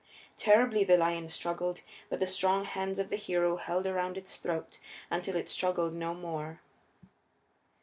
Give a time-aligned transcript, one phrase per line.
[0.35, 4.79] Terribly the lion struggled; but the strong hands of the hero held around its throat
[5.11, 6.59] until it struggled no more.